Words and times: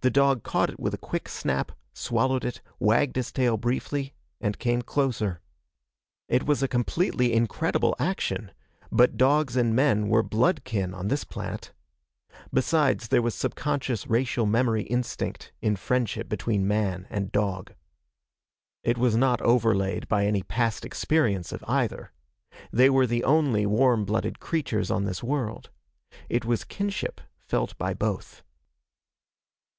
The 0.00 0.10
dog 0.10 0.42
caught 0.42 0.68
it 0.68 0.78
with 0.78 0.92
a 0.92 0.98
quick 0.98 1.30
snap, 1.30 1.72
swallowed 1.94 2.44
it, 2.44 2.60
wagged 2.78 3.16
his 3.16 3.32
tail 3.32 3.56
briefly 3.56 4.12
and 4.38 4.58
came 4.58 4.82
closer. 4.82 5.40
It 6.28 6.42
was 6.44 6.62
a 6.62 6.68
completely 6.68 7.32
incredible 7.32 7.96
action, 7.98 8.50
but 8.92 9.16
dogs 9.16 9.56
and 9.56 9.74
men 9.74 10.08
were 10.08 10.22
blood 10.22 10.62
kin 10.62 10.92
on 10.92 11.08
this 11.08 11.24
planet. 11.24 11.72
Besides, 12.52 13.08
there 13.08 13.22
was 13.22 13.34
subconscious 13.34 14.06
racial 14.06 14.44
memory 14.44 14.82
instinct 14.82 15.52
in 15.62 15.74
friendship 15.74 16.28
between 16.28 16.68
man 16.68 17.06
and 17.08 17.32
dog. 17.32 17.72
It 18.82 18.98
was 18.98 19.16
not 19.16 19.40
overlaid 19.40 20.06
by 20.06 20.26
any 20.26 20.42
past 20.42 20.84
experience 20.84 21.50
of 21.50 21.64
either. 21.66 22.12
They 22.70 22.90
were 22.90 23.06
the 23.06 23.24
only 23.24 23.64
warm 23.64 24.04
blooded 24.04 24.38
creatures 24.38 24.90
on 24.90 25.04
this 25.06 25.22
world. 25.22 25.70
It 26.28 26.44
was 26.44 26.62
kinship 26.64 27.22
felt 27.38 27.78
by 27.78 27.94
both. 27.94 28.42